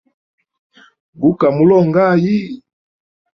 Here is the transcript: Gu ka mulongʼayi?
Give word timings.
Gu 1.19 1.29
ka 1.39 1.47
mulongʼayi? 1.55 2.35